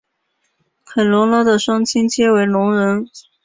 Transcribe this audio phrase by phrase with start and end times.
[0.83, 3.07] 凯萝拉的双亲皆为聋人。